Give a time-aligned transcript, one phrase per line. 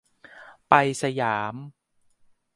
[0.69, 0.73] ไป
[1.03, 1.55] สยาม